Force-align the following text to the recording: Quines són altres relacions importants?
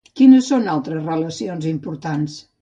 Quines 0.19 0.47
són 0.51 0.63
altres 0.75 1.03
relacions 1.09 1.69
importants? 1.73 2.41